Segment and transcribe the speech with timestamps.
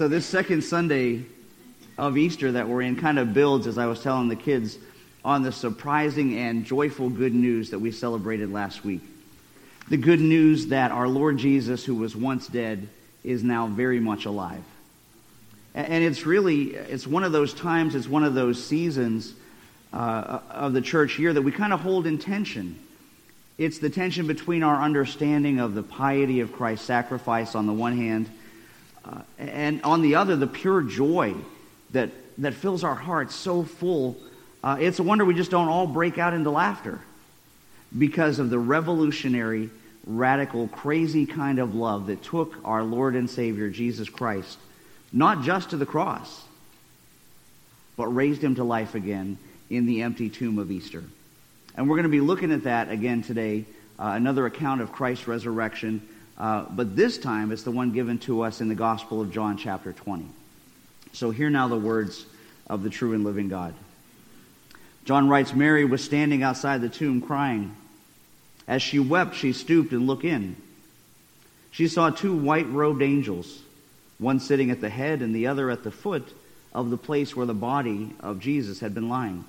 [0.00, 1.26] So, this second Sunday
[1.98, 4.78] of Easter that we're in kind of builds, as I was telling the kids,
[5.22, 9.02] on the surprising and joyful good news that we celebrated last week.
[9.90, 12.88] The good news that our Lord Jesus, who was once dead,
[13.24, 14.64] is now very much alive.
[15.74, 19.34] And it's really, it's one of those times, it's one of those seasons
[19.92, 22.78] uh, of the church year that we kind of hold in tension.
[23.58, 27.98] It's the tension between our understanding of the piety of Christ's sacrifice on the one
[27.98, 28.30] hand,
[29.04, 31.34] uh, and on the other, the pure joy
[31.92, 34.16] that, that fills our hearts so full.
[34.62, 37.00] Uh, it's a wonder we just don't all break out into laughter
[37.96, 39.70] because of the revolutionary,
[40.06, 44.58] radical, crazy kind of love that took our Lord and Savior, Jesus Christ,
[45.12, 46.44] not just to the cross,
[47.96, 51.02] but raised him to life again in the empty tomb of Easter.
[51.74, 53.64] And we're going to be looking at that again today,
[53.98, 56.06] uh, another account of Christ's resurrection.
[56.40, 59.58] Uh, but this time it's the one given to us in the Gospel of John,
[59.58, 60.24] chapter 20.
[61.12, 62.24] So hear now the words
[62.66, 63.74] of the true and living God.
[65.04, 67.76] John writes Mary was standing outside the tomb crying.
[68.66, 70.56] As she wept, she stooped and looked in.
[71.72, 73.60] She saw two white robed angels,
[74.18, 76.26] one sitting at the head and the other at the foot
[76.72, 79.44] of the place where the body of Jesus had been lying.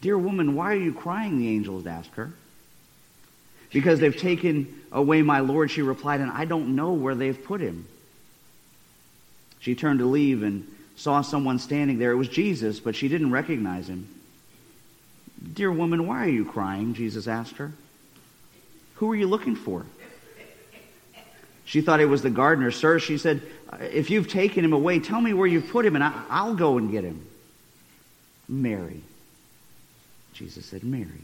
[0.00, 1.38] Dear woman, why are you crying?
[1.38, 2.32] The angels asked her.
[3.70, 7.60] Because they've taken away my Lord, she replied, and I don't know where they've put
[7.60, 7.86] him.
[9.60, 12.12] She turned to leave and saw someone standing there.
[12.12, 14.08] It was Jesus, but she didn't recognize him.
[15.52, 16.94] Dear woman, why are you crying?
[16.94, 17.72] Jesus asked her.
[18.96, 19.86] Who are you looking for?
[21.64, 22.70] She thought it was the gardener.
[22.70, 23.42] Sir, she said,
[23.80, 26.90] if you've taken him away, tell me where you've put him, and I'll go and
[26.90, 27.26] get him.
[28.48, 29.02] Mary.
[30.32, 31.22] Jesus said, Mary.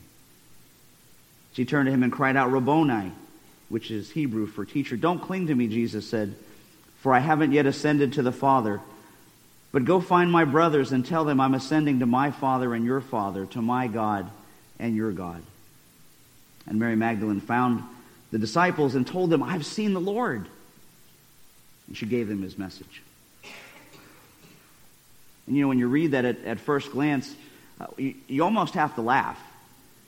[1.54, 3.12] She turned to him and cried out, Rabboni,
[3.74, 4.96] which is Hebrew for teacher.
[4.96, 6.36] Don't cling to me, Jesus said,
[7.00, 8.80] for I haven't yet ascended to the Father.
[9.72, 13.00] But go find my brothers and tell them I'm ascending to my Father and your
[13.00, 14.30] Father, to my God
[14.78, 15.42] and your God.
[16.68, 17.82] And Mary Magdalene found
[18.30, 20.46] the disciples and told them, I've seen the Lord.
[21.88, 23.02] And she gave them his message.
[25.48, 27.34] And you know, when you read that at, at first glance,
[27.80, 29.40] uh, you, you, almost have to laugh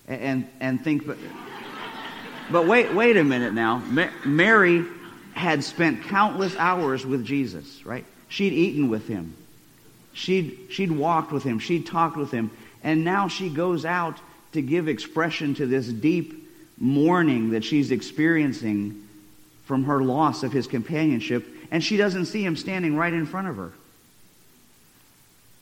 [0.06, 1.19] and, and, and think, but,
[2.50, 3.78] but wait, wait a minute now.
[3.78, 4.84] Ma- Mary
[5.34, 8.04] had spent countless hours with Jesus, right?
[8.28, 9.36] She'd eaten with him.
[10.12, 11.58] She'd, she'd walked with him.
[11.58, 12.50] She'd talked with him.
[12.82, 14.18] And now she goes out
[14.52, 16.48] to give expression to this deep
[16.78, 19.06] mourning that she's experiencing
[19.66, 21.46] from her loss of his companionship.
[21.70, 23.72] And she doesn't see him standing right in front of her.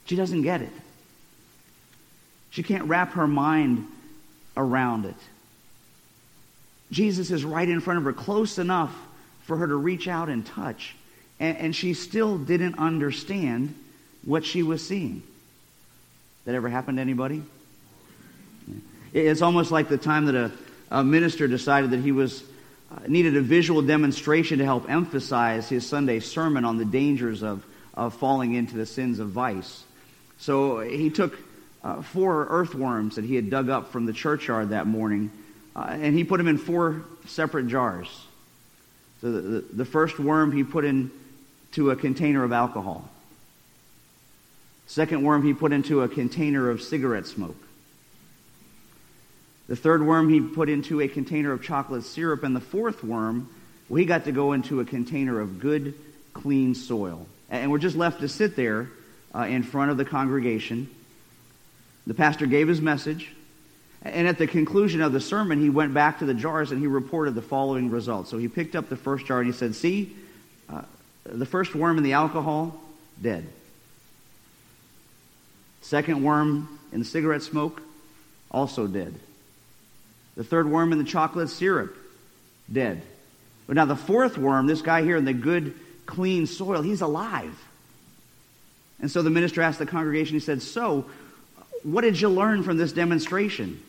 [0.06, 0.72] She doesn't get it.
[2.50, 3.86] She can't wrap her mind
[4.56, 5.16] around it.
[6.90, 8.94] Jesus is right in front of her, close enough
[9.44, 10.94] for her to reach out and touch.
[11.40, 13.74] And, and she still didn't understand
[14.24, 15.22] what she was seeing.
[16.44, 17.42] That ever happened to anybody?
[19.12, 20.52] It's almost like the time that a,
[20.90, 22.42] a minister decided that he was
[22.90, 27.64] uh, needed a visual demonstration to help emphasize his Sunday sermon on the dangers of,
[27.94, 29.84] of falling into the sins of vice.
[30.38, 31.38] So he took
[31.82, 35.30] uh, four earthworms that he had dug up from the churchyard that morning,
[35.76, 38.08] uh, and he put them in four separate jars.
[39.20, 43.08] So the, the, the first worm he put into a container of alcohol.
[44.86, 47.56] Second worm he put into a container of cigarette smoke.
[49.66, 52.44] The third worm he put into a container of chocolate syrup.
[52.44, 53.48] And the fourth worm,
[53.88, 55.94] well, he got to go into a container of good,
[56.34, 57.26] clean soil.
[57.48, 58.88] And we're just left to sit there
[59.34, 60.90] uh, in front of the congregation
[62.06, 63.32] the pastor gave his message,
[64.04, 66.86] and at the conclusion of the sermon, he went back to the jars and he
[66.86, 68.30] reported the following results.
[68.30, 70.14] So he picked up the first jar and he said, See,
[70.68, 70.82] uh,
[71.24, 72.78] the first worm in the alcohol,
[73.20, 73.46] dead.
[75.80, 77.82] Second worm in the cigarette smoke,
[78.50, 79.14] also dead.
[80.36, 81.96] The third worm in the chocolate syrup,
[82.70, 83.02] dead.
[83.66, 85.74] But now the fourth worm, this guy here in the good,
[86.04, 87.58] clean soil, he's alive.
[89.00, 91.06] And so the minister asked the congregation, he said, So,
[91.82, 93.80] what did you learn from this demonstration?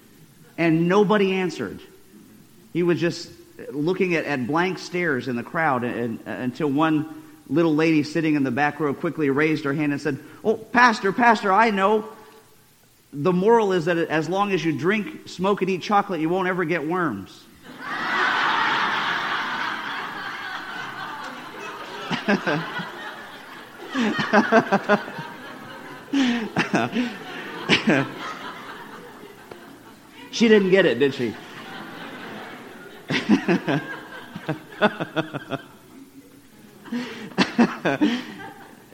[0.57, 1.79] And nobody answered.
[2.73, 3.29] He was just
[3.71, 8.03] looking at, at blank stares in the crowd and, and, uh, until one little lady
[8.03, 11.69] sitting in the back row quickly raised her hand and said, Oh, Pastor, Pastor, I
[11.69, 12.09] know.
[13.13, 16.47] The moral is that as long as you drink, smoke, and eat chocolate, you won't
[16.47, 17.43] ever get worms.
[30.35, 31.33] she didn't get it, did she?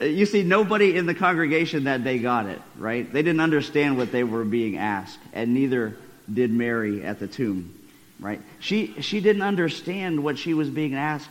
[0.00, 3.12] you see, nobody in the congregation that day got it, right?
[3.12, 5.96] They didn't understand what they were being asked, and neither
[6.32, 7.76] did Mary at the tomb,
[8.20, 8.40] right?
[8.60, 11.30] She, she didn't understand what she was being asked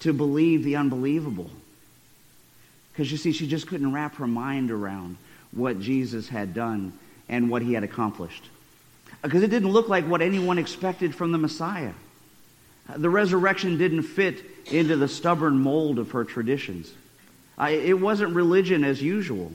[0.00, 1.50] to believe the unbelievable.
[2.92, 5.16] Because you see, she just couldn't wrap her mind around
[5.50, 6.92] what Jesus had done
[7.28, 8.44] and what he had accomplished.
[9.22, 11.92] Because it didn't look like what anyone expected from the Messiah.
[12.96, 16.92] The resurrection didn't fit into the stubborn mold of her traditions.
[17.60, 19.52] it wasn't religion as usual.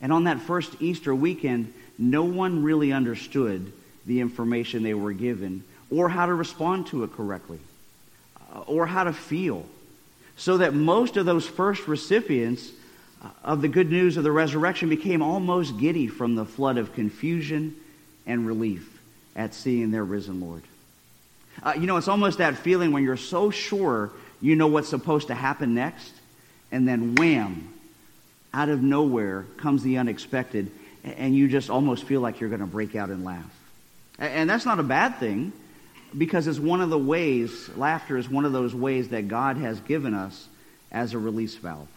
[0.00, 3.72] And on that first Easter weekend, no one really understood
[4.04, 7.58] the information they were given or how to respond to it correctly
[8.54, 9.64] uh, or how to feel.
[10.36, 12.70] So that most of those first recipients
[13.22, 16.92] uh, of the good news of the resurrection became almost giddy from the flood of
[16.92, 17.74] confusion
[18.26, 19.00] and relief
[19.34, 20.62] at seeing their risen Lord.
[21.62, 25.28] Uh, you know, it's almost that feeling when you're so sure you know what's supposed
[25.28, 26.12] to happen next,
[26.70, 27.72] and then wham,
[28.52, 30.70] out of nowhere comes the unexpected,
[31.04, 33.50] and you just almost feel like you're going to break out and laugh.
[34.18, 35.52] And that's not a bad thing
[36.16, 39.80] because it's one of the ways, laughter is one of those ways that God has
[39.80, 40.46] given us
[40.90, 41.88] as a release valve.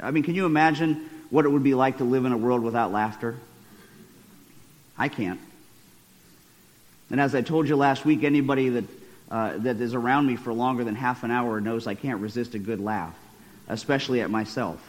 [0.00, 2.62] I mean, can you imagine what it would be like to live in a world
[2.62, 3.36] without laughter?
[4.96, 5.40] I can't.
[7.10, 8.84] And as I told you last week, anybody that,
[9.30, 12.54] uh, that is around me for longer than half an hour knows I can't resist
[12.54, 13.14] a good laugh,
[13.68, 14.80] especially at myself.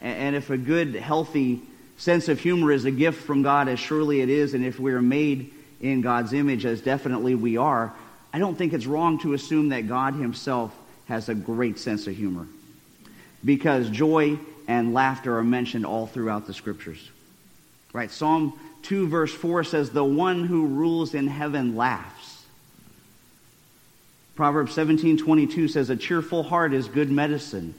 [0.00, 1.62] And, if a good, healthy
[1.96, 4.92] sense of humor is a gift from God, as surely it is, and if we
[4.92, 7.92] are made in God's image, as definitely we are,
[8.32, 10.74] I don't think it's wrong to assume that God Himself
[11.06, 12.46] has a great sense of humor.
[13.44, 14.38] Because joy
[14.68, 17.10] and laughter are mentioned all throughout the Scriptures.
[17.96, 18.10] Right?
[18.10, 18.52] Psalm
[18.82, 22.44] 2, verse 4 says, The one who rules in heaven laughs.
[24.34, 27.74] Proverbs 17, 22 says, A cheerful heart is good medicine.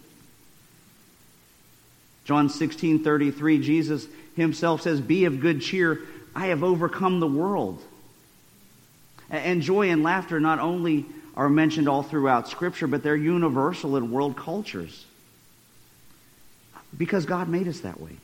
[2.25, 5.99] John 16, 33, Jesus himself says, Be of good cheer.
[6.35, 7.79] I have overcome the world.
[9.29, 11.05] And joy and laughter not only
[11.35, 15.05] are mentioned all throughout Scripture, but they're universal in world cultures.
[16.97, 18.17] Because God made us that way.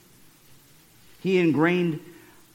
[1.23, 2.01] He ingrained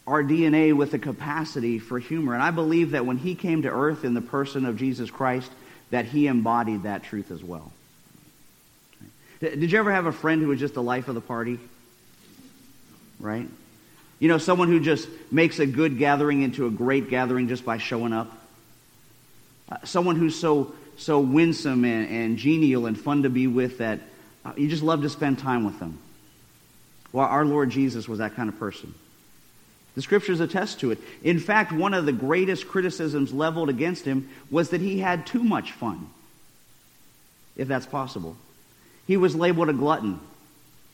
[0.07, 2.35] our DNA with the capacity for humor.
[2.35, 5.51] And I believe that when he came to earth in the person of Jesus Christ,
[5.91, 7.73] that he embodied that truth as well.
[9.41, 11.59] Did you ever have a friend who was just the life of the party?
[13.19, 13.49] Right?
[14.19, 17.79] You know, someone who just makes a good gathering into a great gathering just by
[17.79, 18.31] showing up?
[19.71, 24.01] Uh, someone who's so, so winsome and, and, genial and fun to be with that
[24.45, 25.99] uh, you just love to spend time with them.
[27.13, 28.95] Well, our Lord Jesus was that kind of person.
[29.95, 30.99] The scriptures attest to it.
[31.25, 35.43] In fact, one of the greatest criticisms leveled against him was that he had too
[35.43, 36.09] much fun,
[37.57, 38.37] if that's possible.
[39.07, 40.21] He was labeled a glutton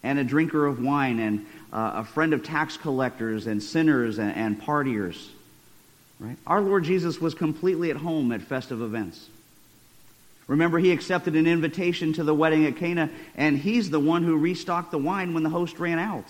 [0.02, 4.34] and a drinker of wine and uh, a friend of tax collectors and sinners and,
[4.34, 5.28] and partiers.
[6.20, 6.36] Right?
[6.46, 9.28] Our Lord Jesus was completely at home at festive events.
[10.46, 14.36] Remember, he accepted an invitation to the wedding at Cana, and he's the one who
[14.36, 16.26] restocked the wine when the host ran out.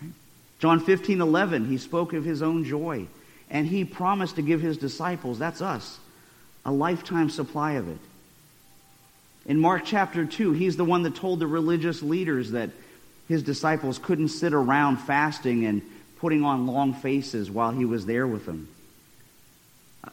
[0.00, 0.12] Right?
[0.60, 3.06] John 15, 11, he spoke of his own joy,
[3.50, 5.98] and he promised to give his disciples, that's us,
[6.64, 7.98] a lifetime supply of it.
[9.46, 12.70] In Mark chapter 2, he's the one that told the religious leaders that
[13.28, 15.82] his disciples couldn't sit around fasting and
[16.18, 18.68] putting on long faces while he was there with them.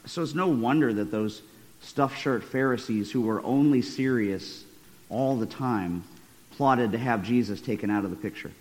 [0.06, 1.42] So it's no wonder that those
[1.82, 4.64] stuffed shirt Pharisees who were only serious
[5.10, 6.04] all the time
[6.58, 8.52] plotted to have Jesus taken out of the picture.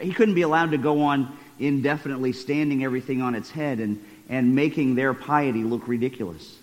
[0.00, 4.54] He couldn't be allowed to go on indefinitely standing everything on its head and, and
[4.54, 6.56] making their piety look ridiculous.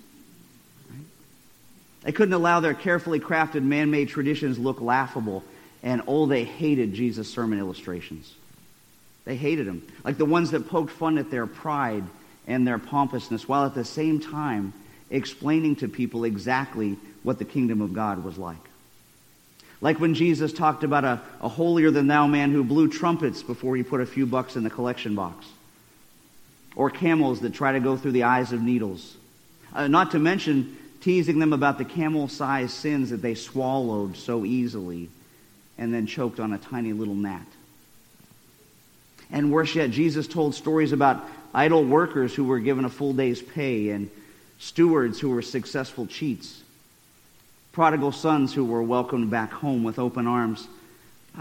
[2.03, 5.43] They couldn't allow their carefully crafted man made traditions look laughable.
[5.83, 8.33] And oh, they hated Jesus' sermon illustrations.
[9.25, 9.85] They hated them.
[10.03, 12.03] Like the ones that poked fun at their pride
[12.47, 14.73] and their pompousness, while at the same time
[15.09, 18.57] explaining to people exactly what the kingdom of God was like.
[19.81, 23.75] Like when Jesus talked about a, a holier than thou man who blew trumpets before
[23.75, 25.45] he put a few bucks in the collection box.
[26.75, 29.15] Or camels that try to go through the eyes of needles.
[29.73, 34.45] Uh, not to mention teasing them about the camel sized sins that they swallowed so
[34.45, 35.09] easily
[35.77, 37.45] and then choked on a tiny little gnat.
[39.31, 41.23] And worse yet, Jesus told stories about
[41.53, 44.09] idle workers who were given a full day's pay and
[44.59, 46.61] stewards who were successful cheats,
[47.71, 50.67] prodigal sons who were welcomed back home with open arms.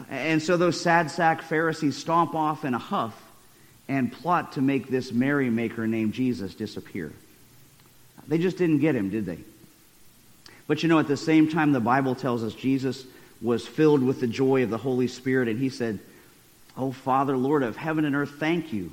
[0.08, 3.20] And so those sad sack Pharisees stomp off in a huff
[3.88, 7.12] and plot to make this merrymaker named Jesus disappear.
[8.28, 9.38] They just didn't get him, did they?
[10.66, 13.04] But you know, at the same time, the Bible tells us Jesus
[13.40, 15.98] was filled with the joy of the Holy Spirit, and he said,
[16.76, 18.92] Oh, Father, Lord of heaven and earth, thank you.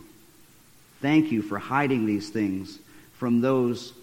[1.02, 2.80] Thank you for hiding these things
[3.14, 3.94] from those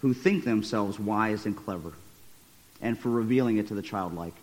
[0.00, 1.92] who think themselves wise and clever,
[2.80, 4.34] and for revealing it to the childlike.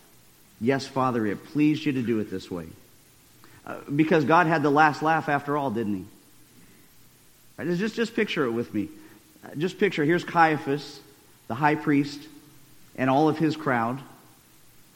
[0.60, 2.66] Yes, Father, it pleased you to do it this way.
[3.66, 6.04] Uh, because God had the last laugh after all, didn't he?
[7.58, 8.88] Right, just, just picture it with me.
[9.44, 11.00] Uh, just picture here's Caiaphas,
[11.48, 12.20] the high priest,
[12.96, 14.00] and all of his crowd.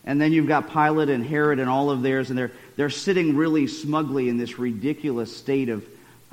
[0.04, 3.36] And then you've got Pilate and Herod and all of theirs, and they're, they're sitting
[3.36, 5.84] really smugly in this ridiculous state of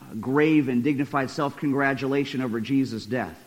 [0.02, 3.38] uh, grave and dignified self congratulation over Jesus' death.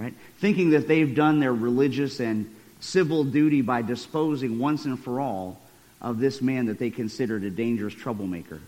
[0.00, 0.14] Right?
[0.38, 5.60] Thinking that they've done their religious and civil duty by disposing once and for all
[6.00, 8.60] of this man that they considered a dangerous troublemaker.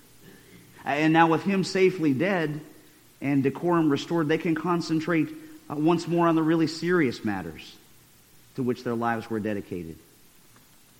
[0.85, 2.61] And now, with him safely dead
[3.23, 5.29] and decorum restored, they can concentrate
[5.71, 7.75] uh, once more on the really serious matters
[8.57, 9.97] to which their lives were dedicated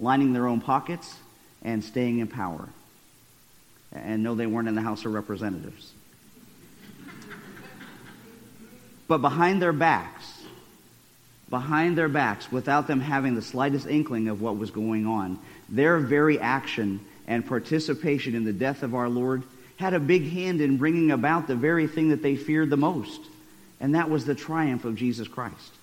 [0.03, 1.17] lining their own pockets
[1.63, 2.69] and staying in power.
[3.93, 5.93] And no, they weren't in the House of Representatives.
[9.13, 10.41] But behind their backs,
[11.51, 15.39] behind their backs, without them having the slightest inkling of what was going on,
[15.69, 19.43] their very action and participation in the death of our Lord
[19.77, 23.21] had a big hand in bringing about the very thing that they feared the most,
[23.81, 25.75] and that was the triumph of Jesus Christ.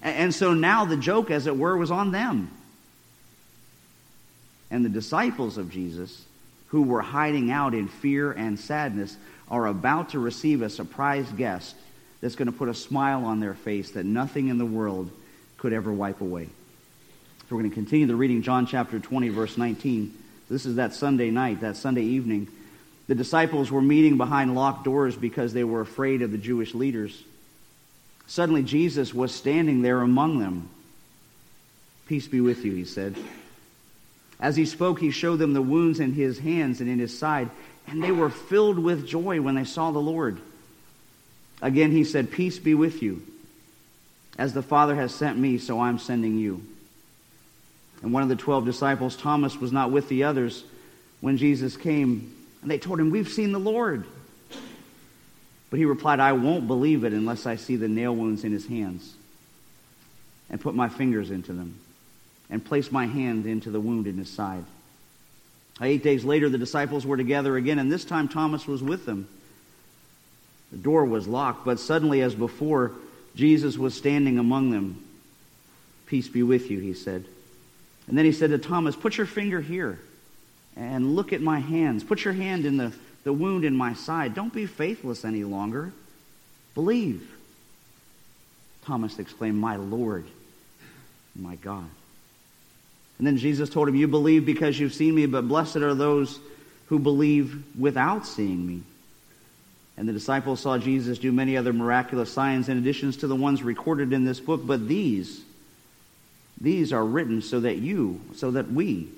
[0.00, 2.50] And so now the joke, as it were, was on them.
[4.70, 6.24] And the disciples of Jesus,
[6.68, 9.18] who were hiding out in fear and sadness,
[9.50, 11.74] are about to receive a surprise guest
[12.20, 15.10] that's going to put a smile on their face that nothing in the world
[15.56, 16.44] could ever wipe away.
[16.46, 20.16] So we're going to continue the reading, John chapter 20, verse 19.
[20.50, 22.48] This is that Sunday night, that Sunday evening.
[23.06, 27.22] The disciples were meeting behind locked doors because they were afraid of the Jewish leaders.
[28.26, 30.68] Suddenly, Jesus was standing there among them.
[32.06, 33.16] Peace be with you, he said.
[34.40, 37.50] As he spoke, he showed them the wounds in his hands and in his side,
[37.86, 40.38] and they were filled with joy when they saw the Lord.
[41.60, 43.22] Again, he said, Peace be with you.
[44.36, 46.62] As the Father has sent me, so I'm sending you.
[48.02, 50.64] And one of the twelve disciples, Thomas, was not with the others
[51.20, 54.04] when Jesus came, and they told him, We've seen the Lord.
[55.70, 58.66] But he replied, I won't believe it unless I see the nail wounds in his
[58.66, 59.14] hands
[60.48, 61.78] and put my fingers into them
[62.48, 64.64] and place my hand into the wound in his side.
[65.80, 69.28] Eight days later, the disciples were together again, and this time Thomas was with them.
[70.70, 72.92] The door was locked, but suddenly, as before,
[73.34, 75.02] Jesus was standing among them.
[76.06, 77.24] Peace be with you, he said.
[78.06, 79.98] And then he said to Thomas, Put your finger here
[80.76, 82.04] and look at my hands.
[82.04, 82.92] Put your hand in the,
[83.24, 84.34] the wound in my side.
[84.34, 85.92] Don't be faithless any longer.
[86.74, 87.30] Believe.
[88.84, 90.24] Thomas exclaimed, My Lord,
[91.36, 91.88] my God.
[93.18, 96.38] And then Jesus told him, You believe because you've seen me, but blessed are those
[96.86, 98.82] who believe without seeing me.
[99.98, 103.64] And the disciples saw Jesus do many other miraculous signs in addition to the ones
[103.64, 105.40] recorded in this book, but these,
[106.60, 109.08] these are written so that you, so that we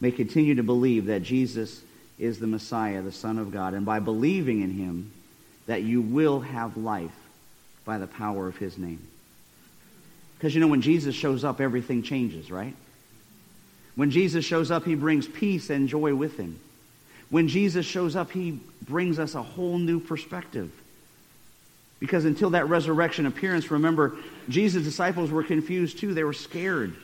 [0.00, 1.82] may continue to believe that Jesus
[2.18, 5.12] is the Messiah, the Son of God, and by believing in him,
[5.66, 7.10] that you will have life
[7.84, 9.06] by the power of his name.
[10.38, 12.74] Because you know, when Jesus shows up, everything changes, right?
[13.94, 16.58] When Jesus shows up, he brings peace and joy with him.
[17.32, 20.70] When Jesus shows up, he brings us a whole new perspective.
[21.98, 24.16] Because until that resurrection appearance, remember,
[24.50, 26.12] Jesus' disciples were confused too.
[26.12, 26.94] They were scared.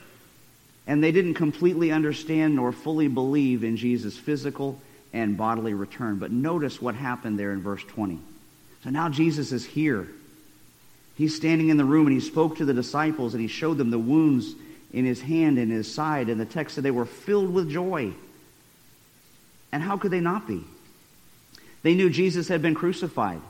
[0.86, 4.78] And they didn't completely understand nor fully believe in Jesus' physical
[5.14, 6.18] and bodily return.
[6.18, 8.18] But notice what happened there in verse 20.
[8.84, 10.08] So now Jesus is here.
[11.16, 13.88] He's standing in the room and he spoke to the disciples and he showed them
[13.88, 14.54] the wounds
[14.92, 16.28] in his hand and his side.
[16.28, 18.12] And the text said they were filled with joy.
[19.72, 20.64] And how could they not be?
[21.82, 23.40] They knew Jesus had been crucified.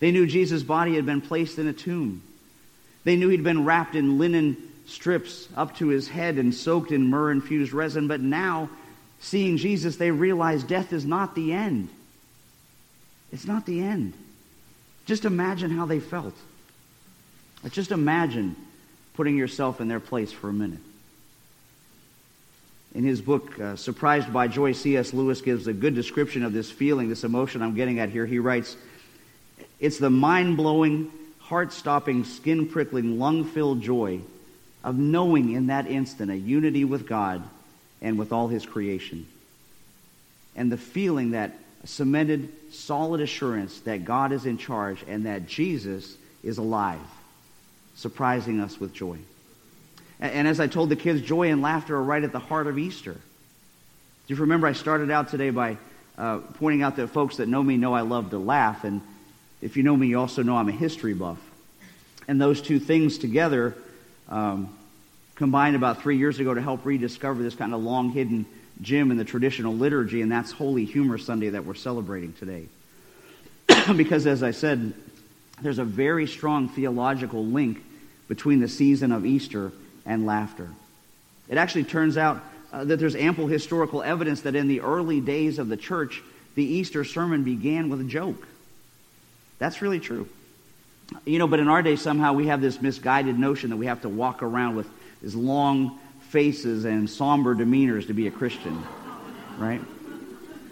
[0.00, 2.22] They knew Jesus' body had been placed in a tomb.
[3.04, 7.08] They knew he'd been wrapped in linen strips up to his head and soaked in
[7.08, 8.08] myrrh infused resin.
[8.08, 8.68] But now,
[9.20, 11.88] seeing Jesus, they realize death is not the end.
[13.32, 14.12] It's not the end.
[15.06, 16.34] Just imagine how they felt.
[17.70, 18.56] Just imagine
[19.14, 20.80] putting yourself in their place for a minute.
[22.94, 25.14] In his book, uh, Surprised by Joy, C.S.
[25.14, 28.26] Lewis gives a good description of this feeling, this emotion I'm getting at here.
[28.26, 28.76] He writes,
[29.80, 34.20] It's the mind blowing, heart stopping, skin prickling, lung filled joy
[34.84, 37.42] of knowing in that instant a unity with God
[38.00, 39.26] and with all his creation.
[40.54, 46.16] And the feeling that cemented, solid assurance that God is in charge and that Jesus
[46.42, 47.00] is alive
[47.94, 49.18] surprising us with joy.
[50.22, 52.78] And as I told the kids, joy and laughter are right at the heart of
[52.78, 53.14] Easter.
[53.14, 53.20] Do
[54.28, 55.78] you remember I started out today by
[56.16, 58.84] uh, pointing out that folks that know me know I love to laugh.
[58.84, 59.00] And
[59.60, 61.38] if you know me, you also know I'm a history buff.
[62.28, 63.74] And those two things together
[64.28, 64.72] um,
[65.34, 68.46] combined about three years ago to help rediscover this kind of long hidden
[68.80, 72.66] gem in the traditional liturgy, and that's Holy Humor Sunday that we're celebrating today.
[73.96, 74.92] because, as I said,
[75.60, 77.82] there's a very strong theological link
[78.28, 79.72] between the season of Easter
[80.06, 80.68] and laughter.
[81.48, 82.42] It actually turns out
[82.72, 86.22] uh, that there's ample historical evidence that in the early days of the church,
[86.54, 88.46] the Easter sermon began with a joke.
[89.58, 90.28] That's really true.
[91.24, 94.02] You know, but in our day, somehow we have this misguided notion that we have
[94.02, 94.88] to walk around with
[95.20, 95.98] these long
[96.30, 98.82] faces and somber demeanors to be a Christian,
[99.58, 99.80] right?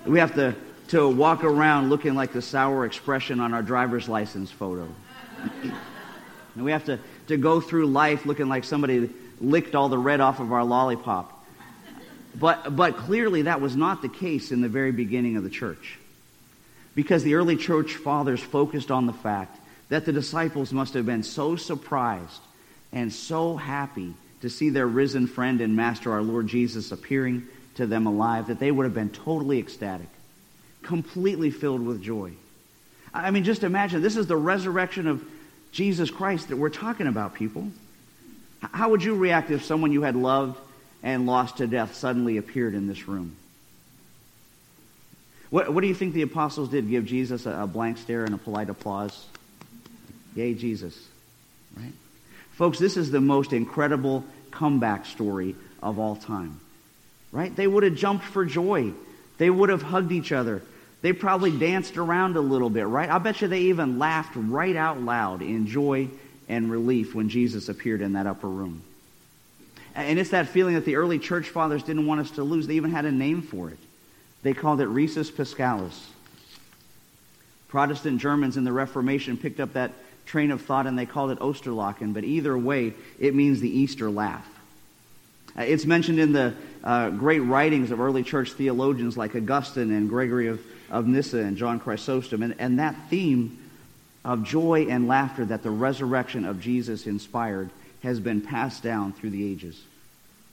[0.06, 0.54] We have to,
[0.88, 4.88] to walk around looking like the sour expression on our driver's license photo.
[5.62, 6.98] and we have to,
[7.30, 9.08] to go through life looking like somebody
[9.40, 11.44] licked all the red off of our lollipop.
[12.34, 15.98] But, but clearly, that was not the case in the very beginning of the church.
[16.94, 19.58] Because the early church fathers focused on the fact
[19.88, 22.40] that the disciples must have been so surprised
[22.92, 27.46] and so happy to see their risen friend and master, our Lord Jesus, appearing
[27.76, 30.08] to them alive that they would have been totally ecstatic,
[30.82, 32.32] completely filled with joy.
[33.12, 35.24] I mean, just imagine this is the resurrection of
[35.72, 37.68] Jesus Christ that we're talking about, people.
[38.60, 40.58] How would you react if someone you had loved
[41.02, 43.36] and lost to death suddenly appeared in this room?
[45.50, 46.88] What, what do you think the apostles did?
[46.88, 49.26] Give Jesus a, a blank stare and a polite applause?
[50.36, 50.96] Yay, Jesus.
[51.76, 51.92] Right?
[52.52, 56.60] Folks, this is the most incredible comeback story of all time.
[57.32, 57.54] Right?
[57.54, 58.92] They would have jumped for joy.
[59.38, 60.62] They would have hugged each other.
[61.02, 63.08] They probably danced around a little bit, right?
[63.08, 66.08] I bet you they even laughed right out loud in joy
[66.48, 68.82] and relief when Jesus appeared in that upper room.
[69.94, 72.66] And it's that feeling that the early church fathers didn't want us to lose.
[72.66, 73.78] They even had a name for it.
[74.42, 75.98] They called it Risus Paschalis.
[77.68, 79.92] Protestant Germans in the Reformation picked up that
[80.26, 84.10] train of thought and they called it Osterlachen, but either way, it means the Easter
[84.10, 84.46] laugh.
[85.56, 90.08] Uh, it's mentioned in the uh, great writings of early church theologians like Augustine and
[90.08, 93.58] Gregory of, of Nyssa and John Chrysostom, and, and that theme
[94.24, 97.70] of joy and laughter that the resurrection of Jesus inspired
[98.02, 99.80] has been passed down through the ages.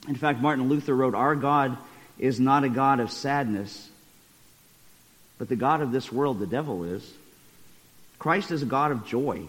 [0.07, 1.77] In fact, Martin Luther wrote, Our God
[2.17, 3.89] is not a God of sadness,
[5.37, 7.13] but the God of this world, the devil is.
[8.19, 9.43] Christ is a God of joy,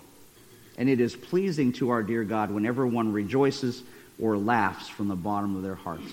[0.77, 3.83] and it is pleasing to our dear God whenever one rejoices
[4.21, 6.13] or laughs from the bottom of their hearts.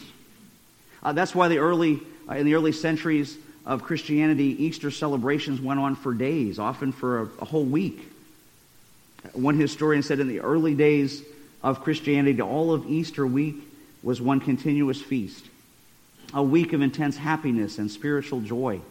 [1.03, 5.80] Uh, that's why the early, uh, in the early centuries of Christianity, Easter celebrations went
[5.80, 8.12] on for days, often for a, a whole week.
[9.34, 11.23] One historian said in the early days
[11.63, 13.56] of Christianity, all of Easter week
[14.04, 15.43] was one continuous feast,
[16.34, 18.82] a week of intense happiness and spiritual joy.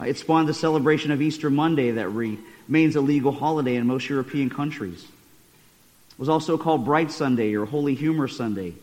[0.00, 4.48] It spawned the celebration of Easter Monday that remains a legal holiday in most European
[4.48, 5.04] countries.
[5.04, 8.74] It was also called Bright Sunday or Holy Humor Sunday.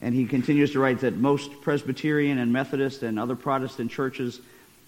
[0.00, 4.40] And he continues to write that most Presbyterian and Methodist and other Protestant churches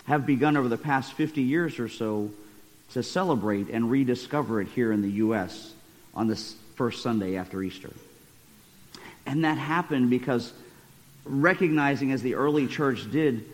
[0.04, 2.30] have begun over the past 50 years or so
[2.92, 5.72] to celebrate and rediscover it here in the U.S.
[6.14, 7.90] on this first Sunday after Easter.
[9.26, 10.52] And that happened because
[11.24, 13.44] recognizing, as the early church did,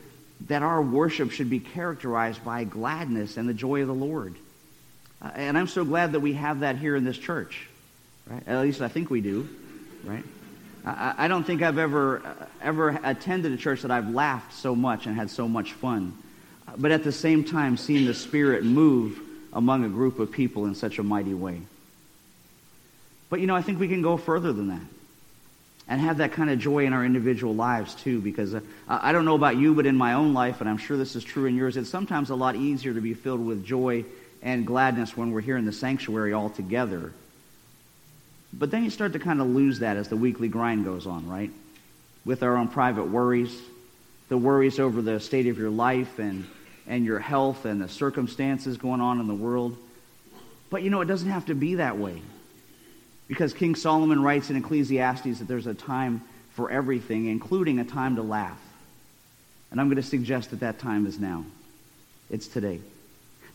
[0.48, 4.34] that our worship should be characterized by gladness and the joy of the Lord.
[5.20, 7.68] Uh, and I'm so glad that we have that here in this church.
[8.26, 8.42] Right?
[8.46, 9.48] At least I think we do.
[10.04, 10.24] Right?
[10.86, 14.74] I, I don't think I've ever uh, ever attended a church that I've laughed so
[14.74, 16.16] much and had so much fun.
[16.78, 19.20] But at the same time, seen the Spirit move
[19.52, 21.60] among a group of people in such a mighty way.
[23.28, 24.82] But you know, I think we can go further than that
[25.88, 29.24] and have that kind of joy in our individual lives too because uh, i don't
[29.24, 31.54] know about you but in my own life and i'm sure this is true in
[31.54, 34.04] yours it's sometimes a lot easier to be filled with joy
[34.42, 37.12] and gladness when we're here in the sanctuary all together
[38.58, 41.28] but then you start to kind of lose that as the weekly grind goes on
[41.28, 41.50] right
[42.24, 43.60] with our own private worries
[44.28, 46.46] the worries over the state of your life and
[46.86, 49.76] and your health and the circumstances going on in the world
[50.70, 52.20] but you know it doesn't have to be that way
[53.28, 58.16] because King Solomon writes in Ecclesiastes that there's a time for everything, including a time
[58.16, 58.60] to laugh.
[59.70, 61.44] And I'm going to suggest that that time is now.
[62.30, 62.80] It's today.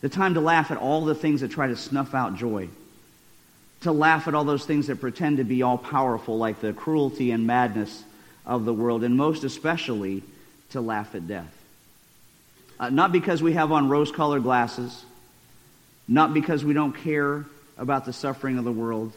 [0.02, 2.68] The time to laugh at all the things that try to snuff out joy.
[3.82, 7.30] To laugh at all those things that pretend to be all powerful, like the cruelty
[7.30, 8.04] and madness
[8.46, 10.22] of the world, and most especially
[10.70, 11.52] to laugh at death.
[12.78, 15.04] Uh, not because we have on rose colored glasses,
[16.08, 17.44] not because we don't care
[17.78, 19.12] about the suffering of the world,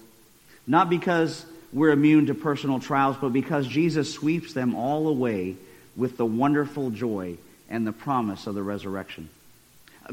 [0.67, 5.55] not because we're immune to personal trials, but because Jesus sweeps them all away
[5.95, 7.37] with the wonderful joy
[7.69, 9.29] and the promise of the resurrection.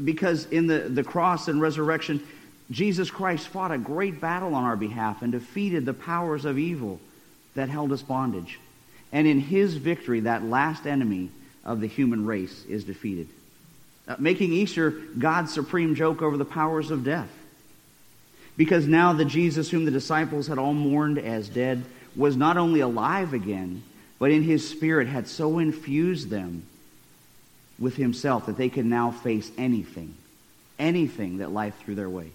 [0.03, 2.25] Because in the, the cross and resurrection,
[2.73, 6.99] Jesus Christ fought a great battle on our behalf and defeated the powers of evil
[7.53, 8.59] that held us bondage.
[9.11, 11.29] And in his victory, that last enemy
[11.63, 13.27] of the human race is defeated.
[14.07, 17.29] Uh, making Easter God's supreme joke over the powers of death.
[18.57, 21.83] Because now the Jesus whom the disciples had all mourned as dead
[22.15, 23.83] was not only alive again,
[24.17, 26.63] but in his spirit had so infused them
[27.77, 30.15] with himself that they could now face anything,
[30.79, 32.31] anything that life threw their way.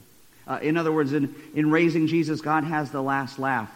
[0.49, 3.71] Uh, in other words, in, in raising Jesus, God has the last laugh.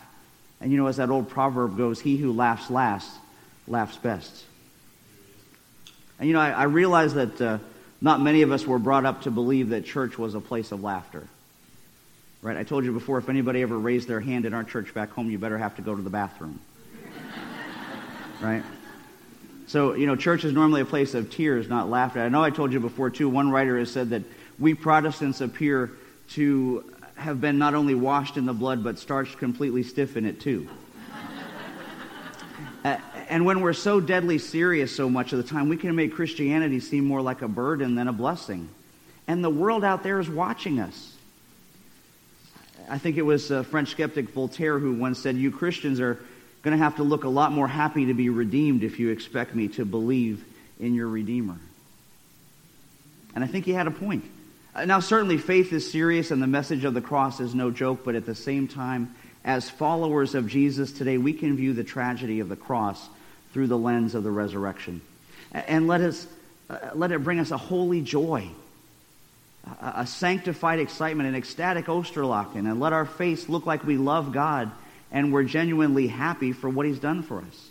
[0.61, 3.11] And you know, as that old proverb goes, he who laughs last
[3.69, 4.45] laughs best.
[6.19, 7.59] And you know, I, I realize that uh,
[8.01, 10.83] not many of us were brought up to believe that church was a place of
[10.83, 11.27] laughter.
[12.41, 12.57] Right?
[12.57, 15.31] I told you before, if anybody ever raised their hand in our church back home,
[15.31, 16.59] you better have to go to the bathroom.
[18.41, 18.65] right?
[19.69, 22.21] So, you know, church is normally a place of tears, not laughter.
[22.21, 24.23] I know I told you before, too, one writer has said that
[24.59, 25.93] we Protestants appear
[26.33, 30.41] to have been not only washed in the blood, but starched completely stiff in it,
[30.41, 30.69] too.
[32.85, 32.97] uh,
[33.29, 36.81] and when we're so deadly serious so much of the time, we can make Christianity
[36.81, 38.69] seem more like a burden than a blessing.
[39.29, 41.15] And the world out there is watching us.
[42.89, 46.19] I think it was a French skeptic Voltaire who once said, You Christians are
[46.63, 49.55] going to have to look a lot more happy to be redeemed if you expect
[49.55, 50.45] me to believe
[50.81, 51.57] in your Redeemer.
[53.35, 54.25] And I think he had a point.
[54.75, 58.01] Uh, now, certainly, faith is serious and the message of the cross is no joke,
[58.05, 62.41] but at the same time, as followers of Jesus today, we can view the tragedy
[62.41, 63.09] of the cross
[63.53, 65.03] through the lens of the resurrection.
[65.53, 66.27] And let, us,
[66.71, 68.49] uh, let it bring us a holy joy,
[69.81, 74.33] a, a sanctified excitement, an ecstatic Osterlachen, and let our face look like we love
[74.33, 74.71] God
[75.11, 77.69] and we're genuinely happy for what He's done for us.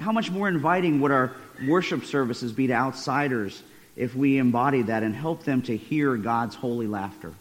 [0.00, 1.32] How much more inviting would our
[1.68, 3.62] worship services be to outsiders
[3.96, 7.32] if we embody that and help them to hear God's holy laughter?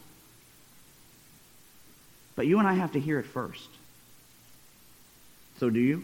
[2.36, 3.70] But you and I have to hear it first.
[5.60, 6.04] So do you?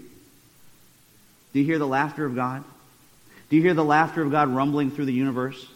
[1.54, 2.64] Do you hear the laughter of God?
[3.50, 5.68] Do you hear the laughter of God rumbling through the universe?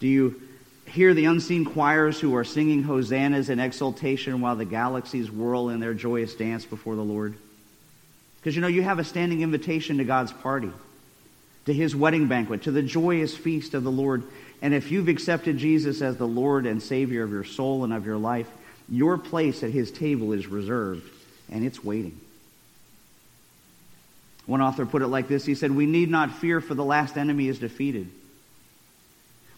[0.00, 0.40] Do you
[0.86, 5.80] hear the unseen choirs who are singing hosannas in exultation while the galaxies whirl in
[5.80, 7.34] their joyous dance before the Lord?
[8.38, 10.70] Because you know, you have a standing invitation to God's party,
[11.66, 14.24] to his wedding banquet, to the joyous feast of the Lord.
[14.60, 18.06] And if you've accepted Jesus as the Lord and Savior of your soul and of
[18.06, 18.48] your life,
[18.88, 21.08] your place at his table is reserved,
[21.50, 22.20] and it's waiting.
[24.46, 27.16] One author put it like this He said, We need not fear, for the last
[27.16, 28.10] enemy is defeated.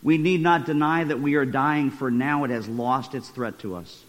[0.03, 3.59] We need not deny that we are dying, for now it has lost its threat
[3.61, 4.05] to us.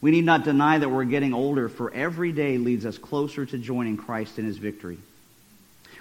[0.00, 3.58] We need not deny that we're getting older, for every day leads us closer to
[3.58, 4.98] joining Christ in his victory.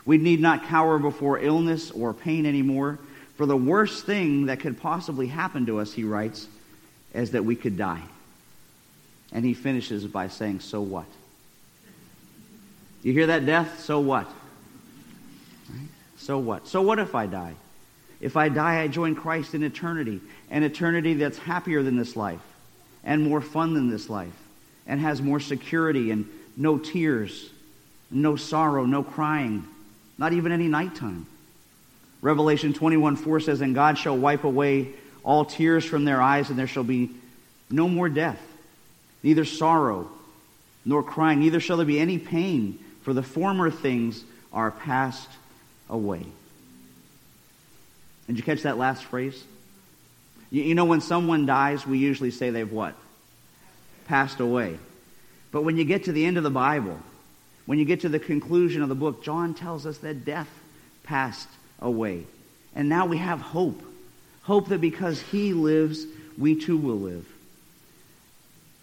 [0.06, 3.00] We need not cower before illness or pain anymore,
[3.36, 6.48] for the worst thing that could possibly happen to us, he writes,
[7.13, 8.02] is that we could die.
[9.32, 11.06] And he finishes by saying, So what?
[13.02, 13.82] You hear that death?
[13.82, 14.28] So what?
[15.70, 15.88] Right?
[16.18, 16.68] So what?
[16.68, 17.56] So what if I die?
[18.22, 22.39] If I die, I join Christ in eternity, an eternity that's happier than this life,
[23.04, 24.32] and more fun than this life,
[24.88, 27.50] and has more security and no tears,
[28.10, 29.68] no sorrow, no crying,
[30.24, 31.26] not even any nighttime.
[32.22, 34.88] Revelation 21 4 says, And God shall wipe away
[35.22, 37.10] all tears from their eyes, and there shall be
[37.70, 38.42] no more death,
[39.22, 40.10] neither sorrow
[40.86, 45.28] nor crying, neither shall there be any pain for the former things are passed
[45.90, 46.26] away.
[48.28, 49.44] Did you catch that last phrase?
[50.52, 52.96] You, you know, when someone dies, we usually say they've what?
[54.08, 54.80] Passed away.
[55.52, 56.98] But when you get to the end of the Bible,
[57.65, 60.49] when you get to the conclusion of the book, John tells us that death
[61.04, 61.47] passed
[61.80, 62.26] away.
[62.76, 63.82] And now we have hope.
[64.43, 66.06] Hope that because he lives,
[66.38, 67.26] we too will live.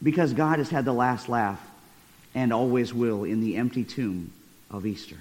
[0.02, 1.60] Because God has had the last laugh
[2.34, 4.32] and always will in the empty tomb
[4.70, 5.16] of Easter.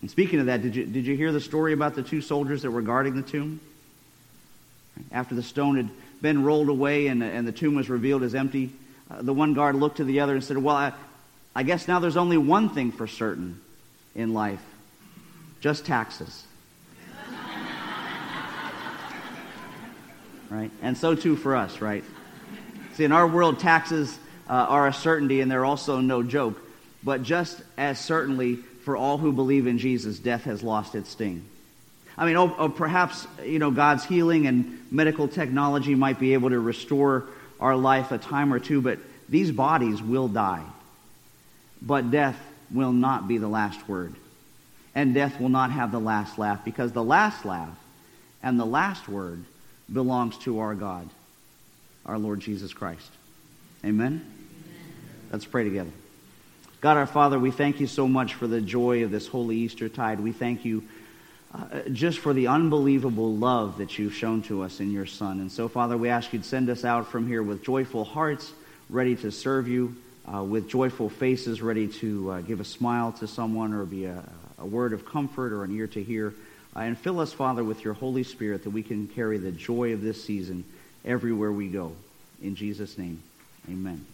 [0.00, 2.62] And speaking of that, did you, did you hear the story about the two soldiers
[2.62, 3.60] that were guarding the tomb?
[5.12, 5.90] After the stone had
[6.22, 8.72] been rolled away and, and the tomb was revealed as empty,
[9.10, 10.92] uh, the one guard looked to the other and said, Well, I,
[11.56, 13.58] I guess now there's only one thing for certain
[14.14, 14.60] in life
[15.60, 16.44] just taxes.
[20.50, 20.70] right?
[20.82, 22.04] And so too for us, right?
[22.96, 24.18] See, in our world, taxes
[24.50, 26.60] uh, are a certainty and they're also no joke.
[27.02, 31.42] But just as certainly for all who believe in Jesus, death has lost its sting.
[32.18, 36.50] I mean, oh, oh, perhaps, you know, God's healing and medical technology might be able
[36.50, 37.24] to restore
[37.60, 38.98] our life a time or two, but
[39.30, 40.62] these bodies will die,
[41.80, 42.38] but death
[42.70, 44.14] will not be the last word.
[44.94, 47.76] And death will not have the last laugh because the last laugh
[48.42, 49.44] and the last word
[49.92, 51.08] belongs to our God,
[52.06, 53.10] our Lord Jesus Christ.
[53.84, 54.06] Amen?
[54.06, 54.32] Amen?
[55.30, 55.90] Let's pray together.
[56.80, 59.88] God our Father, we thank you so much for the joy of this holy Easter
[59.88, 60.20] tide.
[60.20, 60.84] We thank you
[61.54, 65.40] uh, just for the unbelievable love that you've shown to us in your Son.
[65.40, 68.52] And so, Father, we ask you to send us out from here with joyful hearts,
[68.90, 69.96] ready to serve you,
[70.32, 74.24] uh, with joyful faces, ready to uh, give a smile to someone or be a,
[74.58, 76.34] a, word of comfort or an ear to hear.
[76.74, 79.92] Uh, and fill us, Father, with your Holy Spirit that we can carry the joy
[79.92, 80.64] of this season
[81.04, 81.92] everywhere we go.
[82.42, 83.22] In Jesus' name,
[83.68, 84.04] amen.